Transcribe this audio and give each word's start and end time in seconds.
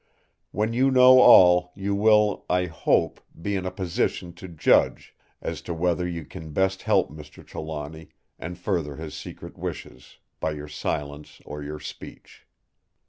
When 0.49 0.73
you 0.73 0.89
know 0.89 1.19
all, 1.19 1.71
you 1.75 1.93
will, 1.93 2.43
I 2.49 2.65
hope, 2.65 3.21
be 3.39 3.55
in 3.55 3.67
a 3.67 3.71
position 3.71 4.33
to 4.33 4.47
judge 4.47 5.15
as 5.43 5.61
to 5.61 5.75
whether 5.75 6.07
you 6.07 6.25
can 6.25 6.53
best 6.53 6.81
help 6.81 7.11
Mr. 7.11 7.45
Trelawny, 7.45 8.09
and 8.39 8.57
further 8.57 8.95
his 8.95 9.13
secret 9.13 9.59
wishes, 9.59 10.17
by 10.39 10.53
your 10.53 10.67
silence 10.67 11.39
or 11.45 11.61
your 11.61 11.79
speech." 11.79 12.47